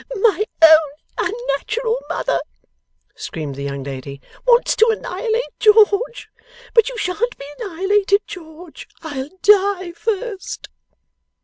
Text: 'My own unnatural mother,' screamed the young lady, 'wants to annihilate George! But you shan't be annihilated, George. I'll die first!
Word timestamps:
'My 0.15 0.43
own 0.63 0.77
unnatural 1.19 1.99
mother,' 2.09 2.41
screamed 3.15 3.53
the 3.53 3.61
young 3.65 3.83
lady, 3.83 4.19
'wants 4.47 4.75
to 4.77 4.87
annihilate 4.87 5.59
George! 5.59 6.27
But 6.73 6.89
you 6.89 6.97
shan't 6.97 7.37
be 7.37 7.45
annihilated, 7.59 8.21
George. 8.25 8.87
I'll 9.03 9.29
die 9.43 9.91
first! 9.91 10.69